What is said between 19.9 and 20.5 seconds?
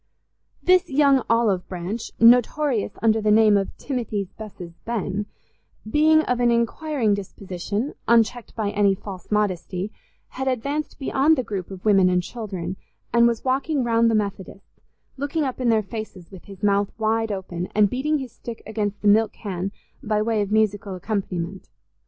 by way